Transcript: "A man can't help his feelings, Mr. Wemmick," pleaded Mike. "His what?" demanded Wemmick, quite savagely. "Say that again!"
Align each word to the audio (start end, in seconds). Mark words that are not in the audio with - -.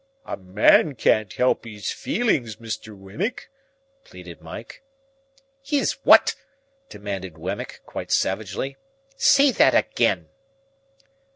"A 0.25 0.35
man 0.35 0.95
can't 0.95 1.31
help 1.33 1.63
his 1.63 1.91
feelings, 1.91 2.55
Mr. 2.55 2.97
Wemmick," 2.97 3.51
pleaded 4.03 4.41
Mike. 4.41 4.81
"His 5.61 5.91
what?" 6.03 6.33
demanded 6.89 7.37
Wemmick, 7.37 7.81
quite 7.85 8.09
savagely. 8.09 8.77
"Say 9.15 9.51
that 9.51 9.75
again!" 9.75 10.29